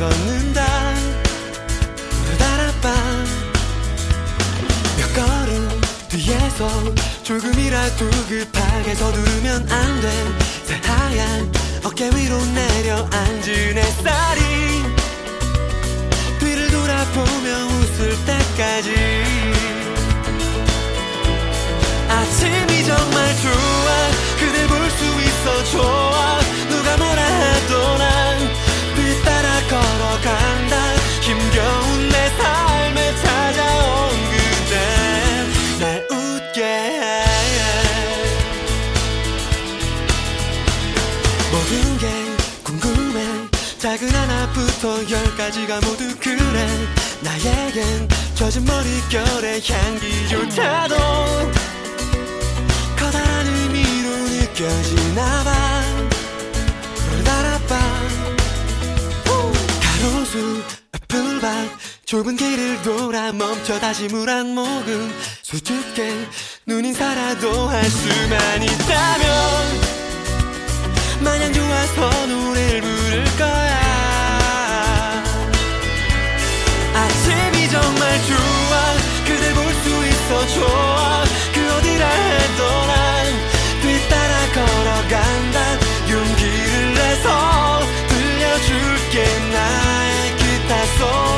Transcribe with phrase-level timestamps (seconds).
[0.00, 0.64] 걷는다.
[2.38, 3.26] 따라밤
[4.96, 6.68] 몇 걸음 뒤에서
[7.22, 10.10] 조금이라도 급하게 서두르면 안 돼.
[10.64, 11.52] 새하얀
[11.84, 14.40] 어깨 위로 내려앉은 햇살이.
[16.38, 18.94] 뒤를 돌아보며 웃을 때까지.
[22.08, 24.10] 아침이 정말 좋아.
[24.38, 26.40] 그댈 볼 수 있어 좋아.
[26.70, 27.20] 누가 뭐라
[27.66, 28.29] 뒤따라
[30.20, 30.94] 걸어간다.
[31.20, 34.74] 힘겨운 내 삶에 찾아온 그대.
[35.80, 36.62] 날 웃게.
[36.62, 37.24] 해
[41.50, 42.06] 모든 게
[42.62, 43.48] 궁금해.
[43.78, 46.68] 작은 하나부터 열까지가 모두 그래.
[47.20, 50.96] 나에겐 젖은 머릿결의 향기조차도
[52.98, 55.89] 커다란 의미로 느껴지나 봐
[61.40, 61.70] 풀밭
[62.04, 65.12] 좁은 길을 돌아 멈춰 다시 물 한 모금.
[65.42, 66.26] 수줍게
[66.66, 69.80] 눈인사라도 할 수만 있다면
[71.20, 73.80] 마냥 좋아서 노래를 부를 거야.
[76.94, 78.94] 아침이 정말 좋아.
[79.26, 81.24] 그댈 볼 수 있어 좋아.
[81.54, 83.26] 그 어디라 해도 난
[83.82, 85.56] 뒤따라 걸어간다.
[86.10, 89.24] 용기를 내서 들려줄게.
[89.52, 91.29] 나의 기타 소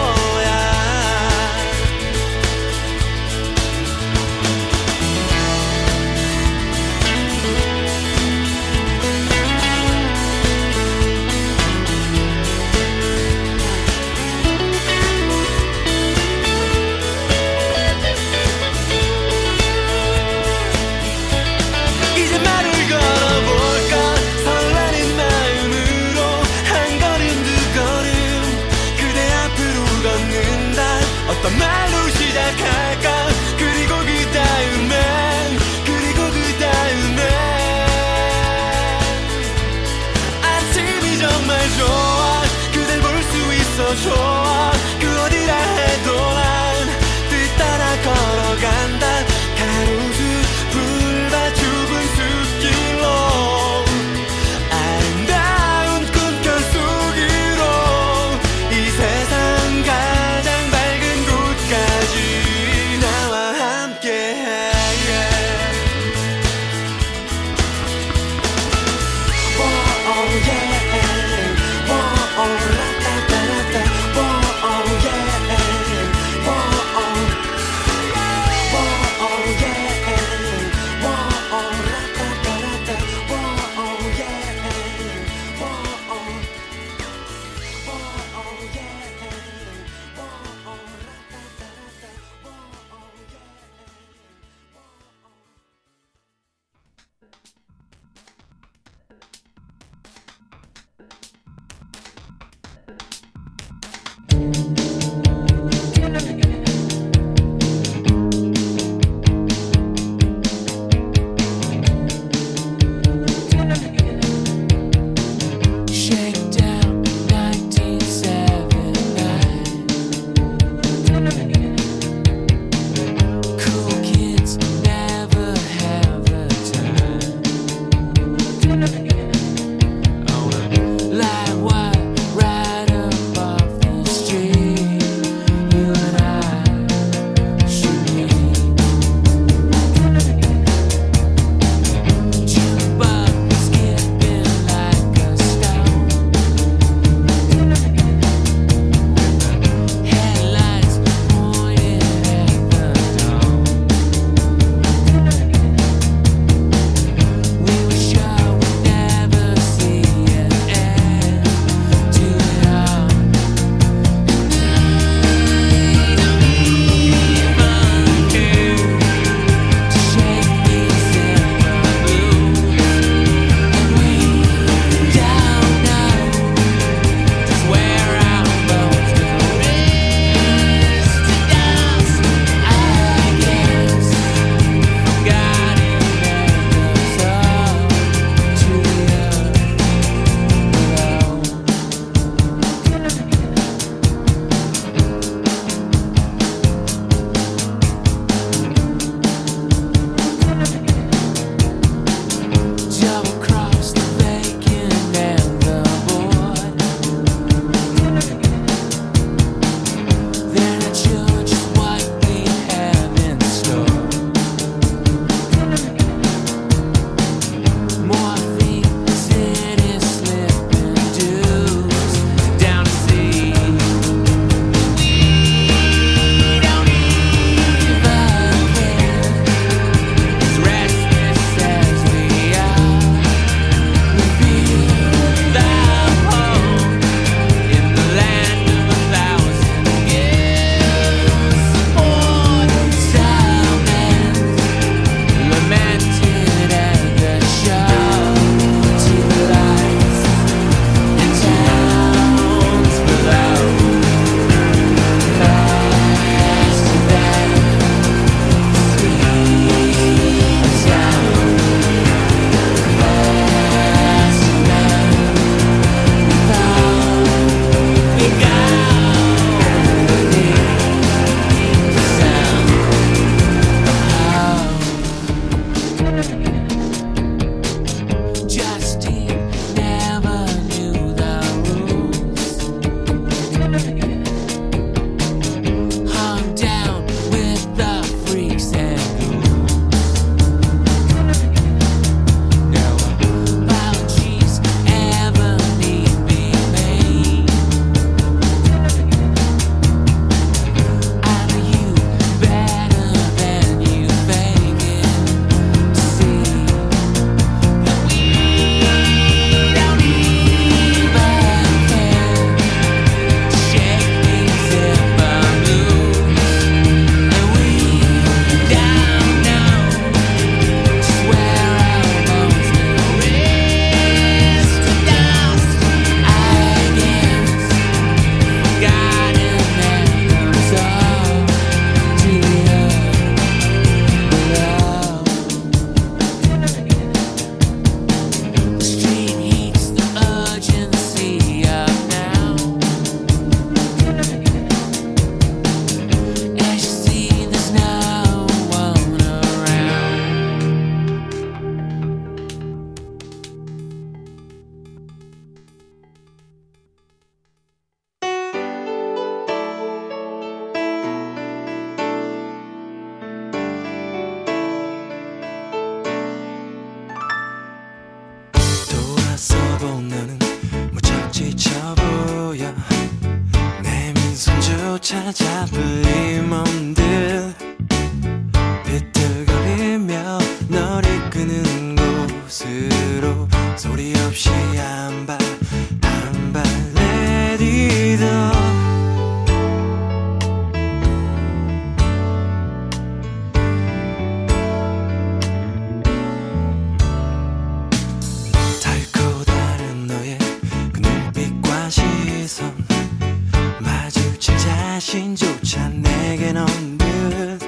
[406.00, 407.61] 내겐 언듯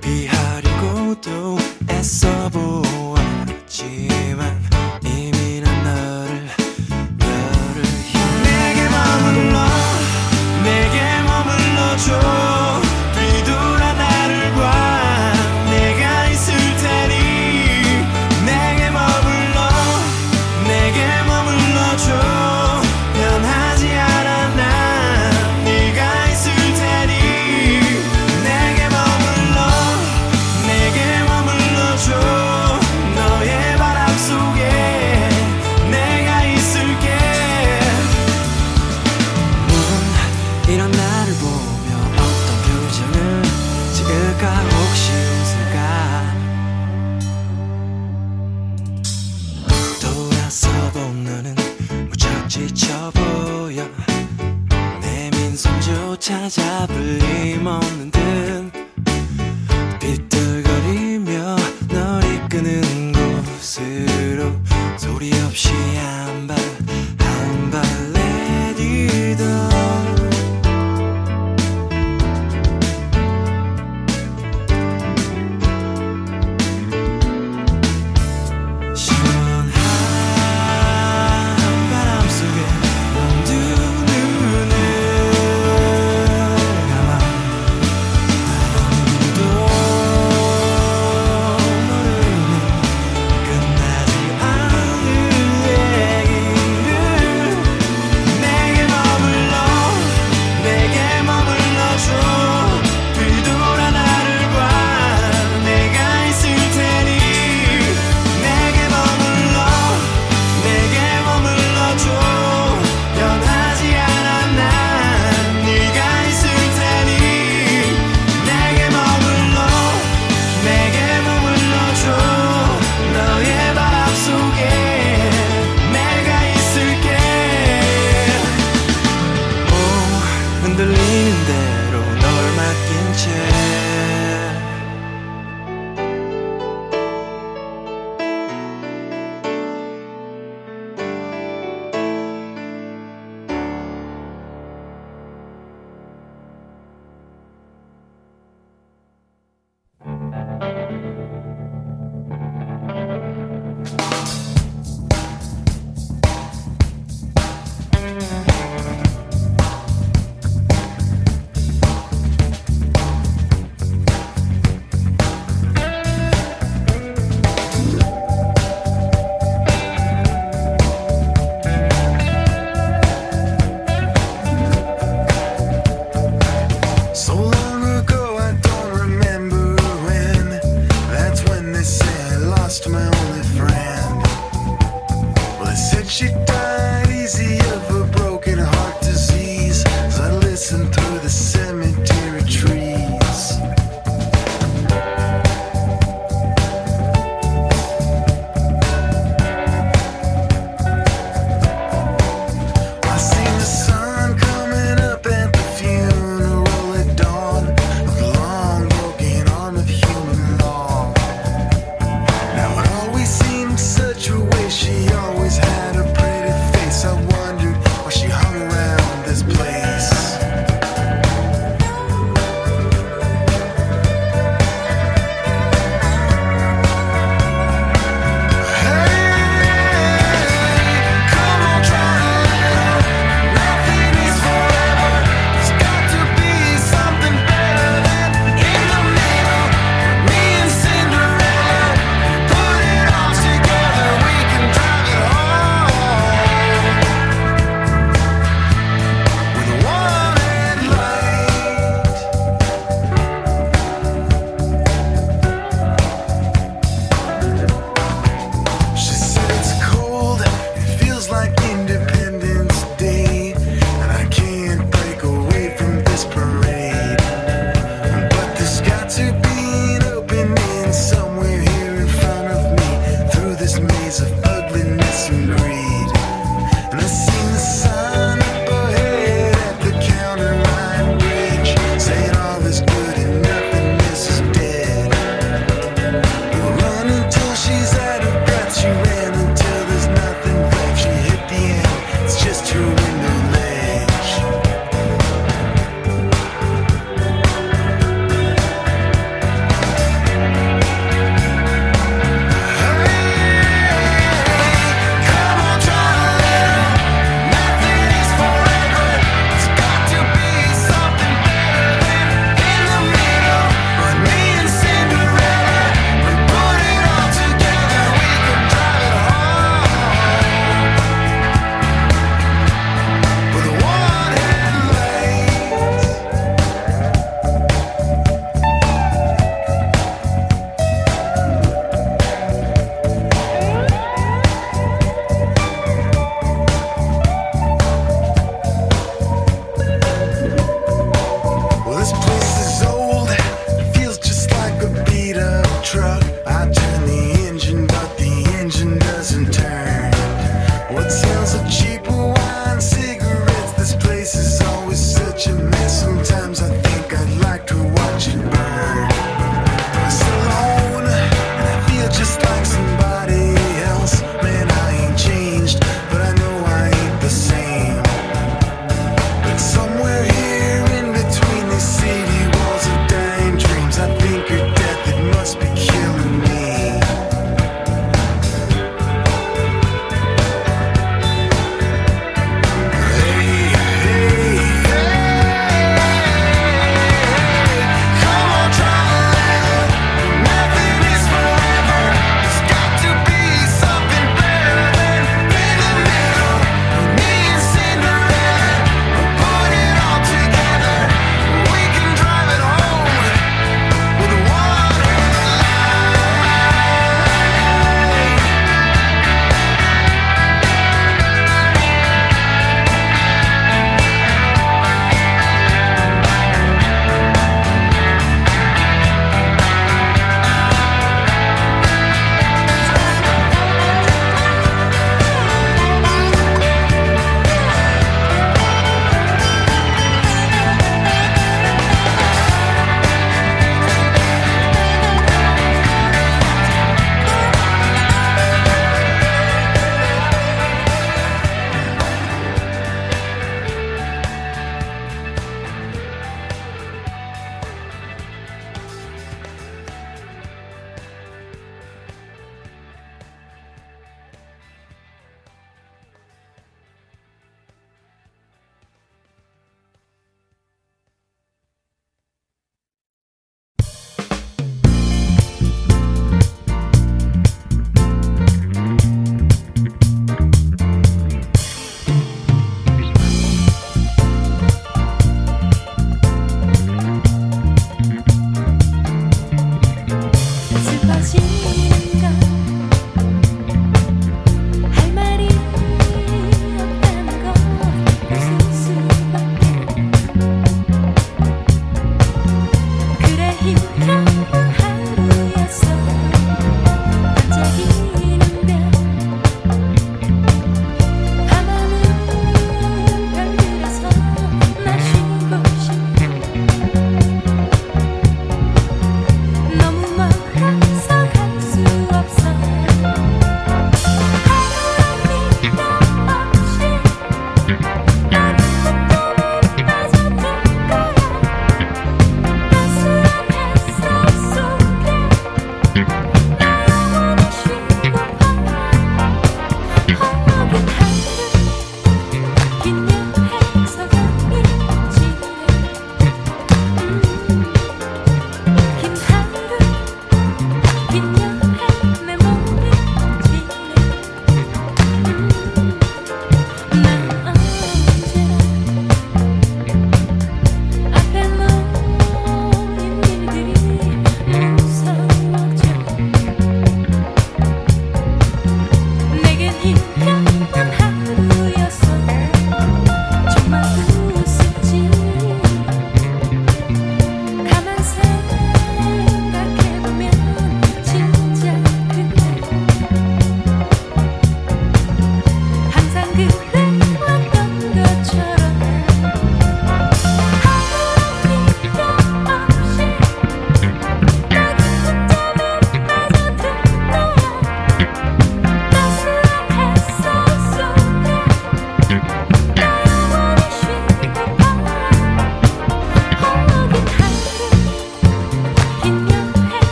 [0.00, 1.58] 피하려고도
[1.90, 2.69] 애써보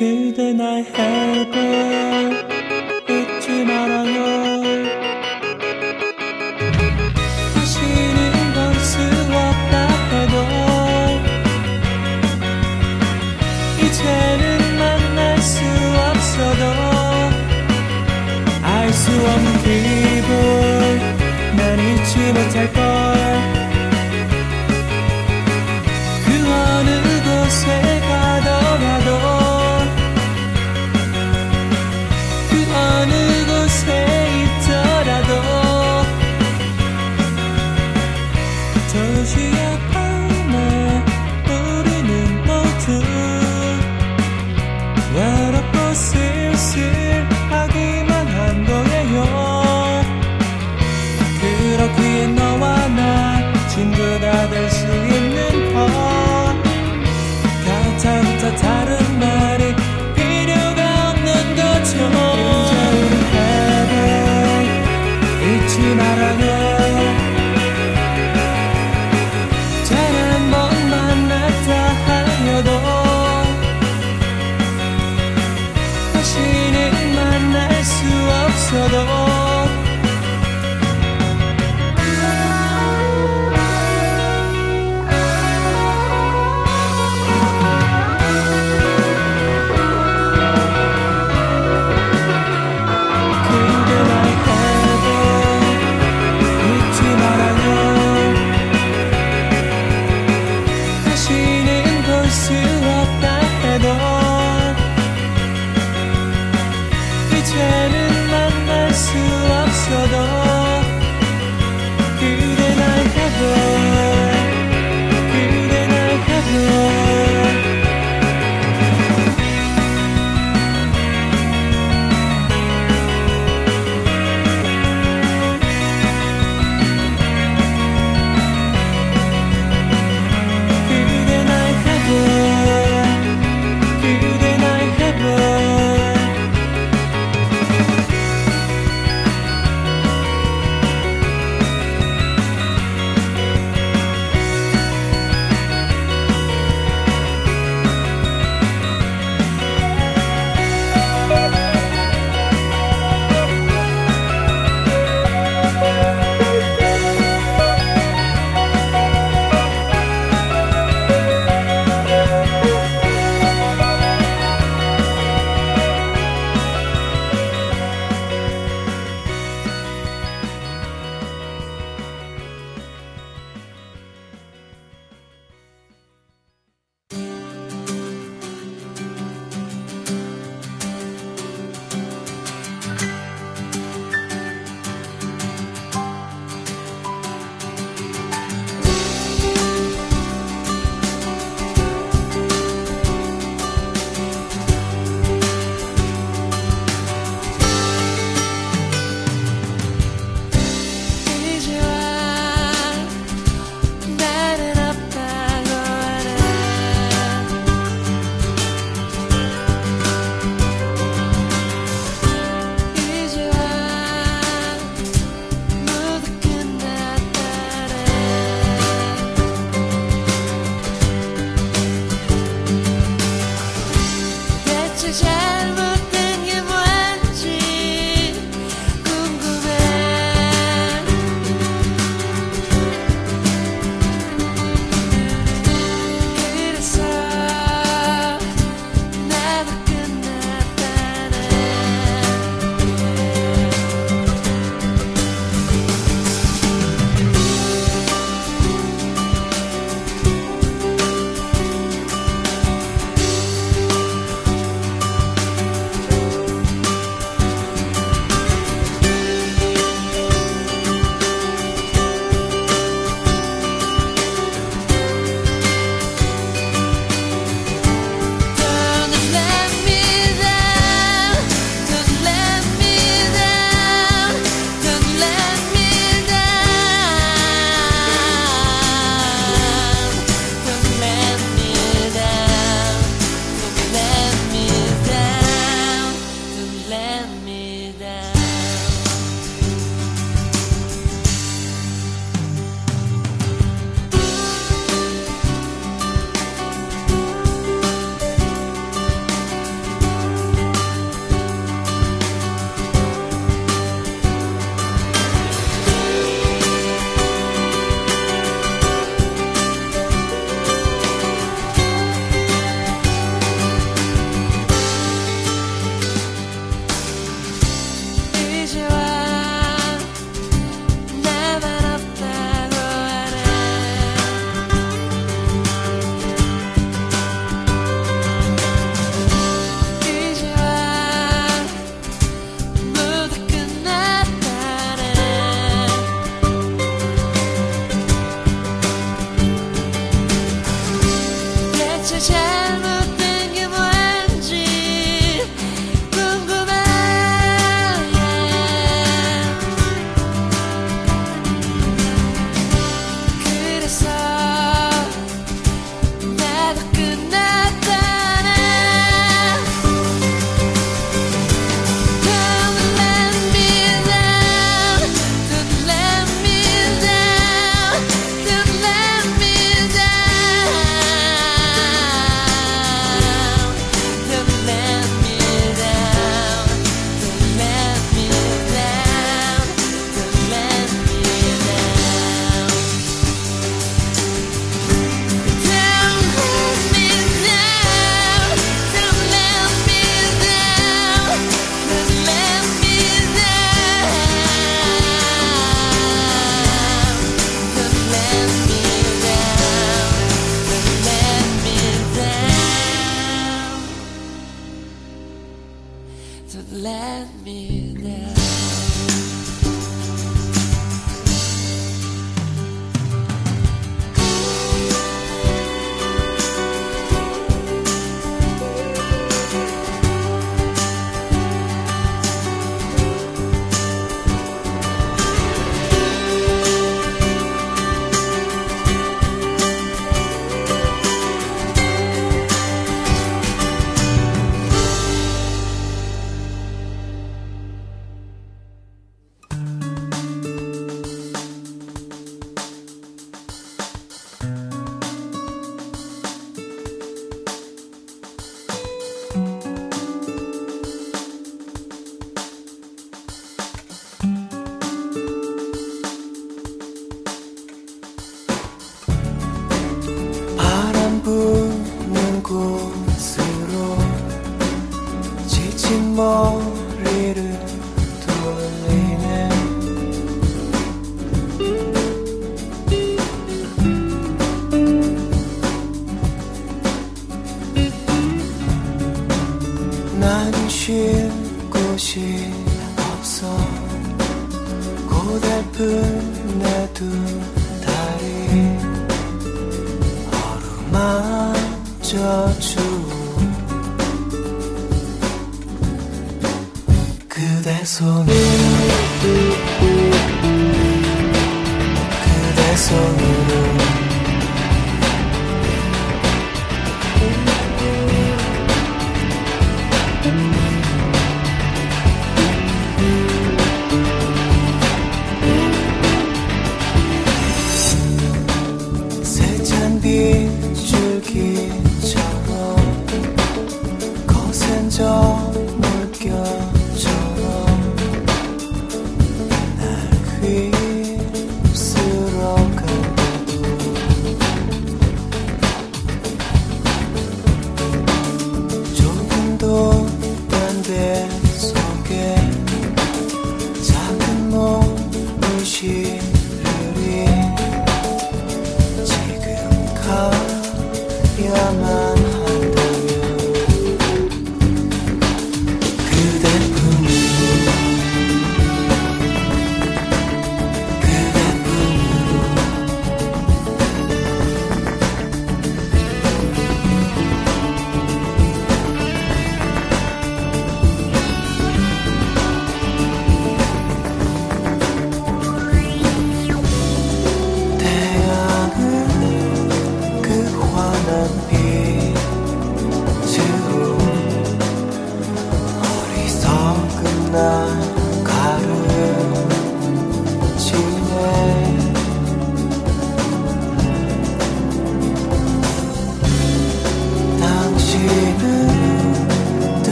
[0.00, 0.86] 그대 나의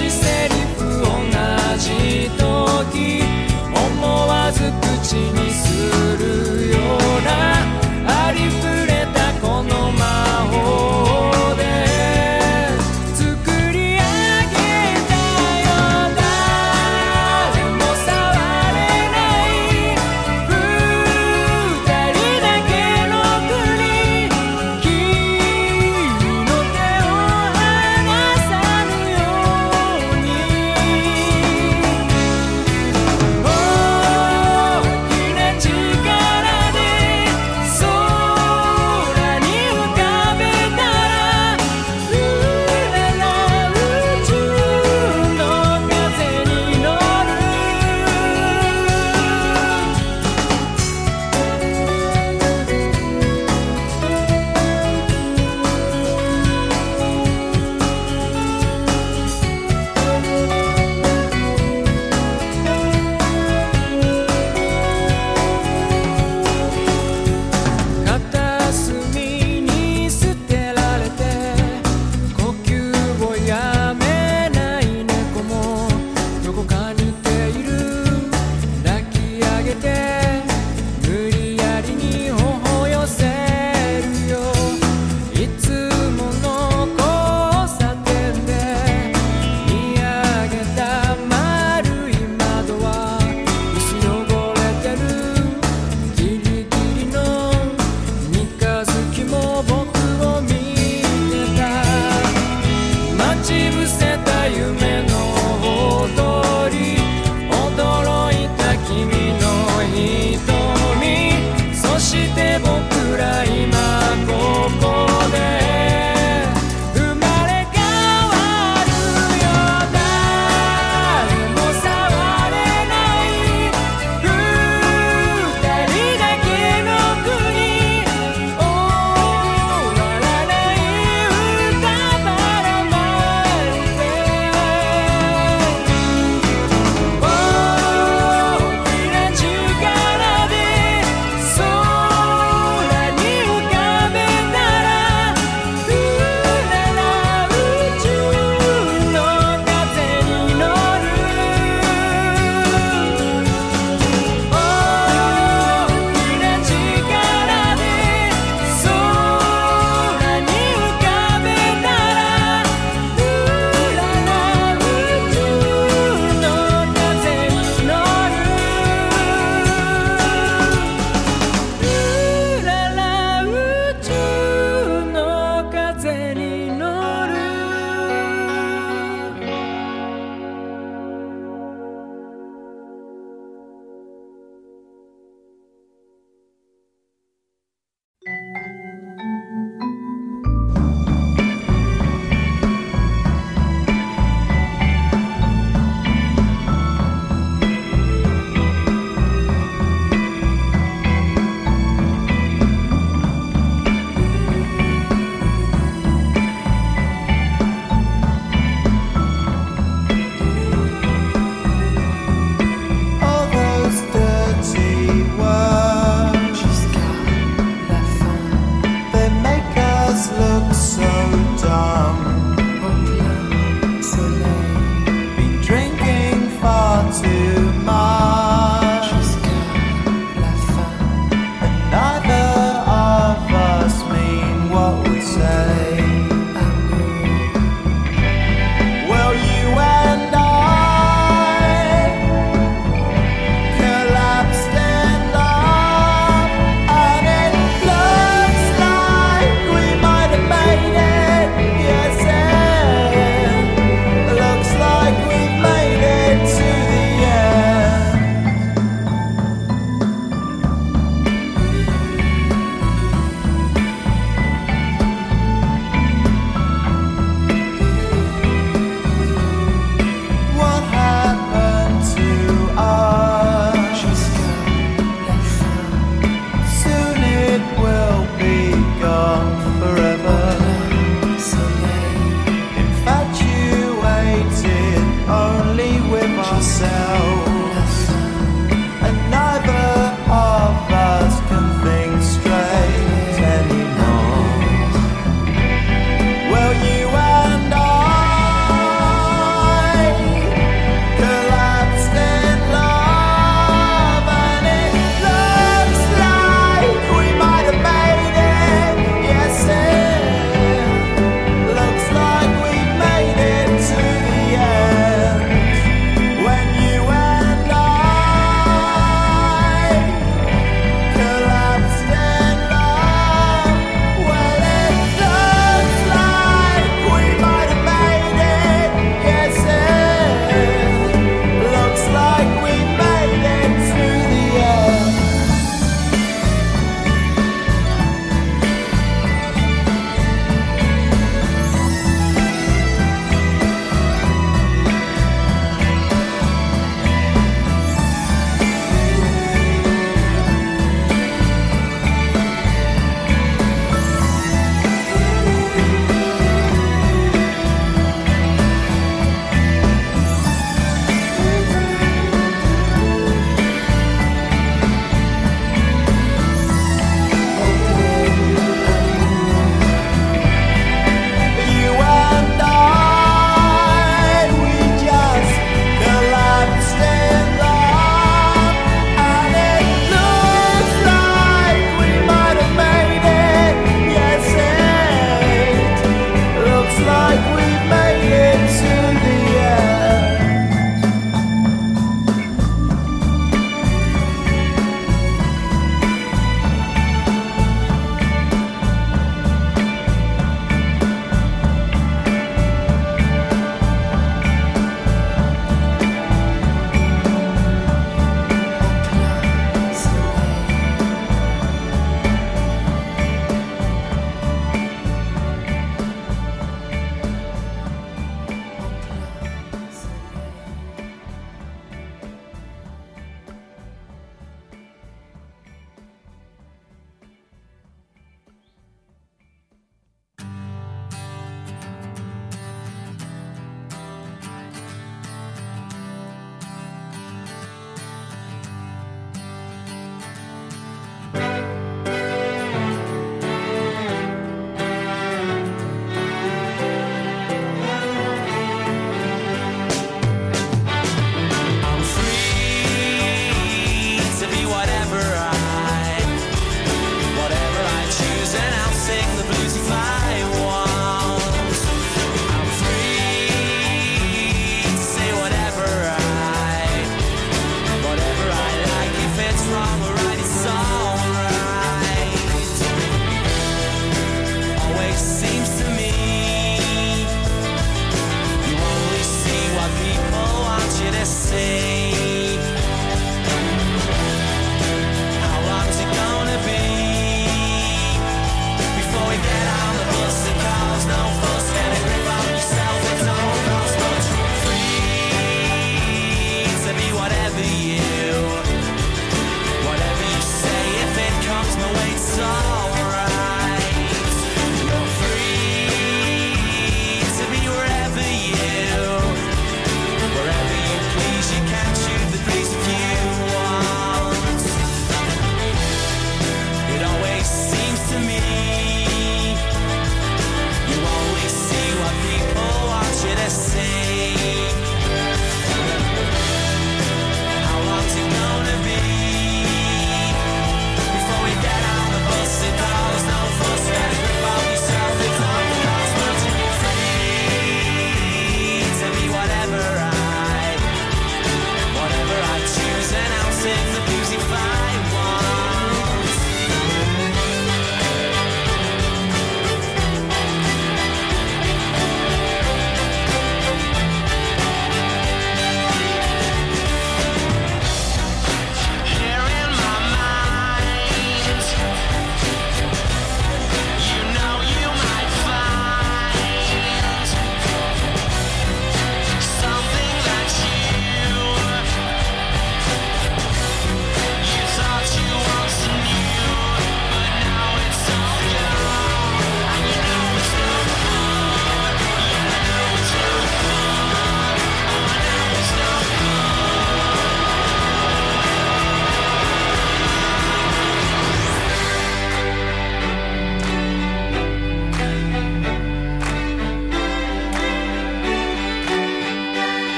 [0.00, 0.59] she said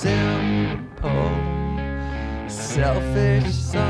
[0.00, 1.10] simple,
[2.46, 3.87] selfish son.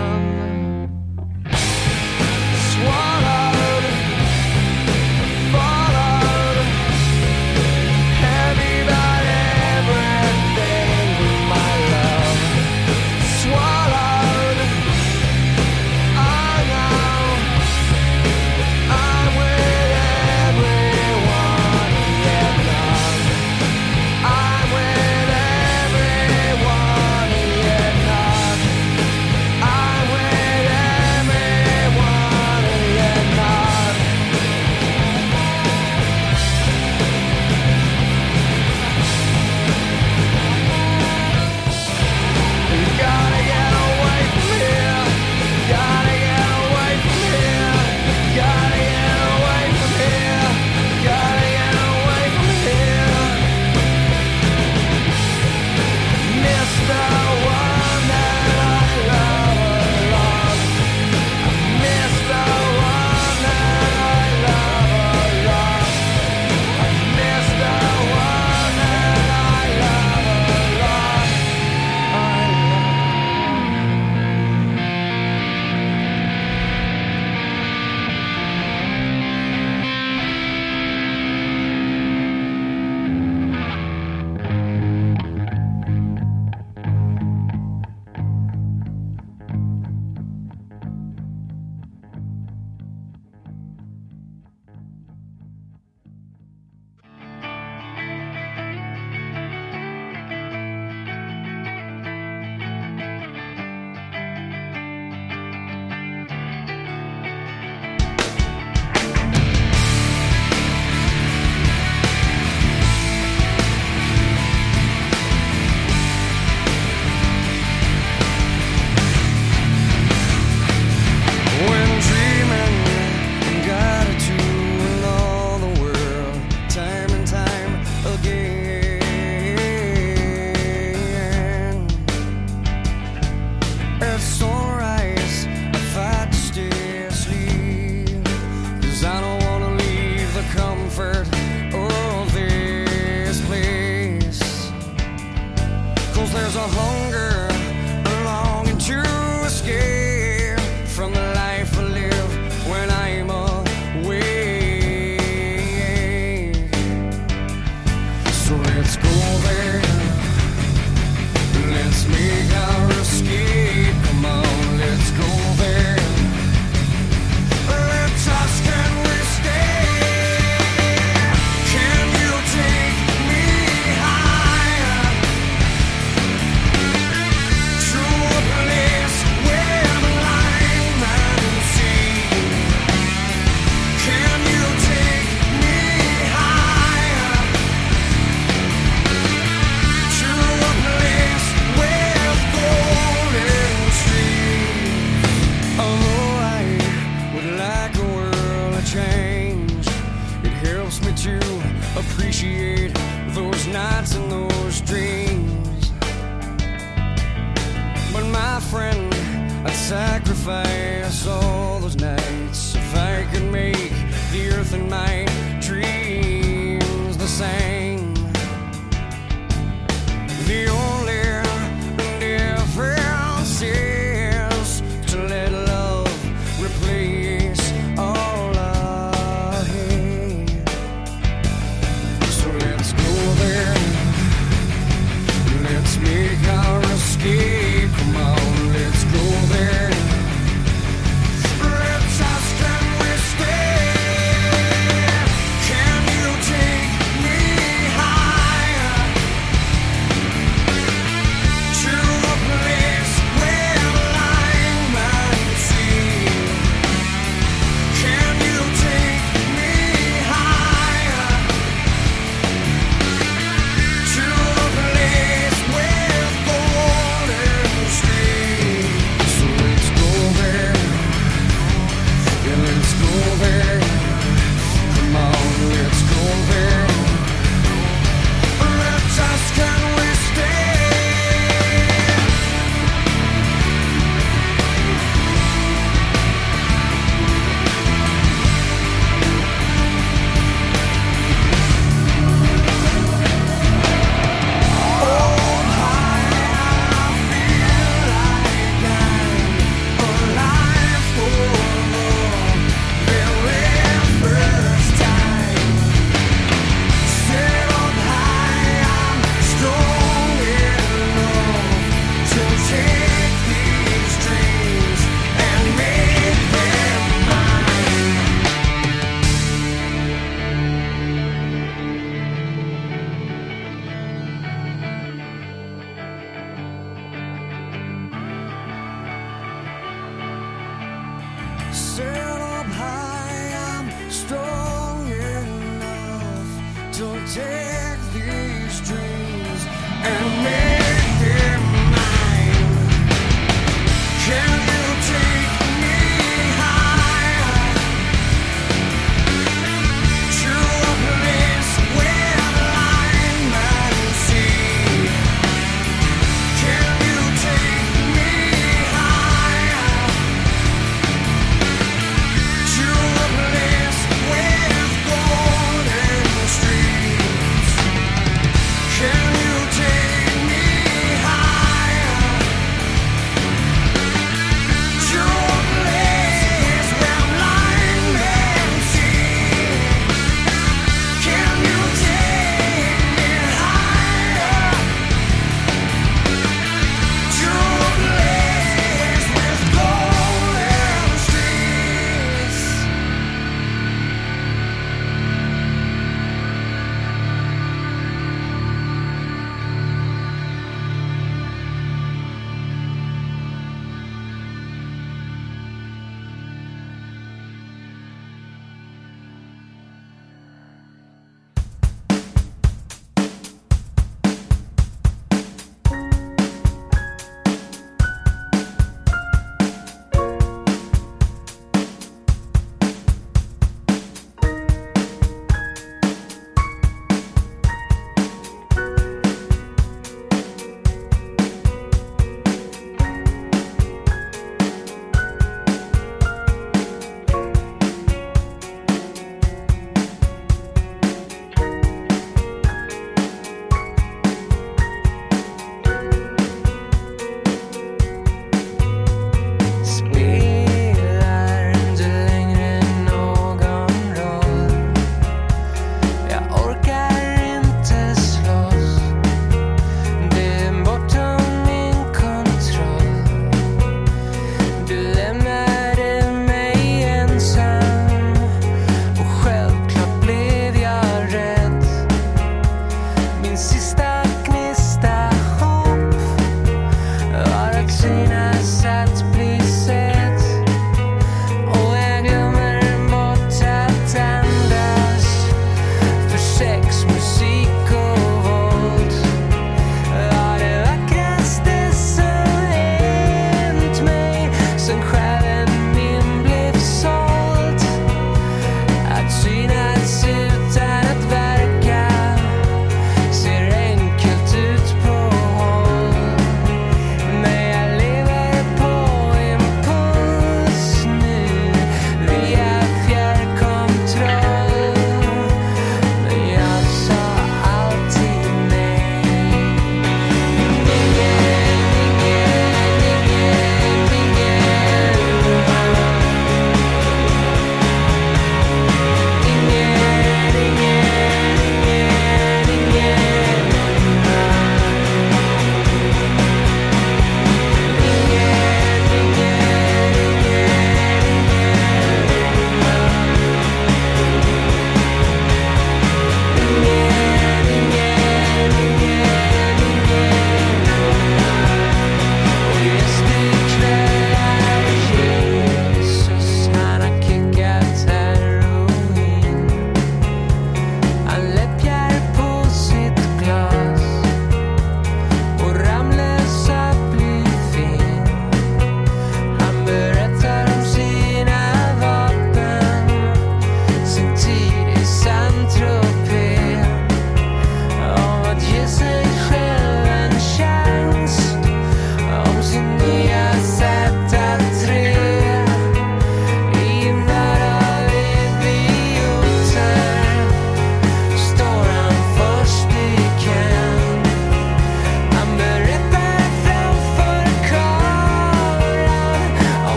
[331.78, 336.50] set up high, I'm strong enough
[336.94, 337.77] to take.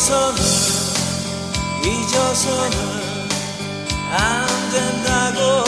[0.00, 0.34] 잊어서는
[1.84, 2.78] 잊어서는
[4.10, 5.60] 안 된다고.